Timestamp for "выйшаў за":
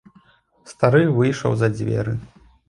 1.19-1.71